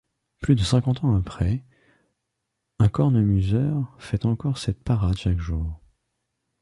Plus 0.41 0.55
de 0.55 0.63
cinquante 0.63 1.03
ans 1.03 1.15
après, 1.15 1.63
un 2.79 2.87
cornemuseur 2.89 3.95
fait 3.99 4.25
encore 4.25 4.57
cette 4.57 4.83
parade 4.83 5.15
chaque 5.15 5.37
jour. 5.37 5.79